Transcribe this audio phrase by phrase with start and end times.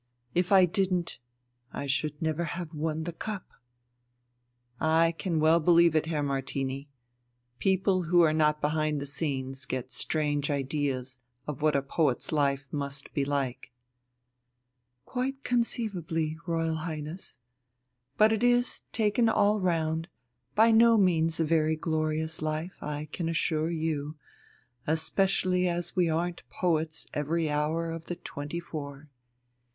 [0.33, 1.19] If I didn't,
[1.71, 3.45] I should never have won the cup."
[4.79, 6.89] "I can well believe it, Herr Martini.
[7.59, 12.67] People who are not behind the scenes get strange ideas of what a poet's life
[12.73, 13.71] must be like."
[15.05, 17.37] "Quite conceivably, Royal Highness.
[18.17, 20.07] But it is, taken all round,
[20.55, 24.15] by no means a very glorious life, I can assure you,
[24.87, 29.11] especially as we aren't poets every hour of the twenty four.